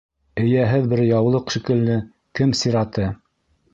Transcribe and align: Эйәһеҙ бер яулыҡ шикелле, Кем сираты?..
Эйәһеҙ 0.43 0.87
бер 0.93 1.03
яулыҡ 1.09 1.53
шикелле, 1.55 1.99
Кем 2.41 2.57
сираты?.. 2.63 3.07